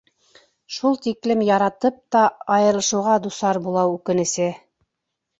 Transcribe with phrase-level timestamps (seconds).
[0.75, 2.21] Шул тиклем яратып та
[2.55, 4.49] айырылышыуға дусар булыу үкенесе...